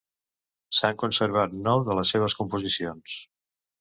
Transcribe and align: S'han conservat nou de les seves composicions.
S'han 0.77 0.97
conservat 1.03 1.55
nou 1.69 1.85
de 1.91 1.99
les 2.01 2.15
seves 2.17 2.37
composicions. 2.41 3.19